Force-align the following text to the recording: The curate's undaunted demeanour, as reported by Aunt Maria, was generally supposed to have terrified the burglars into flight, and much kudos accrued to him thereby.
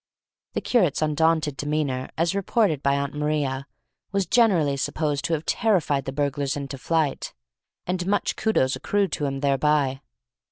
The 0.53 0.61
curate's 0.61 1.03
undaunted 1.03 1.57
demeanour, 1.57 2.09
as 2.17 2.33
reported 2.33 2.81
by 2.81 2.95
Aunt 2.95 3.13
Maria, 3.13 3.67
was 4.11 4.25
generally 4.25 4.75
supposed 4.75 5.23
to 5.25 5.33
have 5.33 5.45
terrified 5.45 6.05
the 6.05 6.11
burglars 6.11 6.57
into 6.57 6.79
flight, 6.79 7.35
and 7.85 8.07
much 8.07 8.35
kudos 8.35 8.75
accrued 8.75 9.11
to 9.11 9.25
him 9.27 9.41
thereby. 9.41 10.01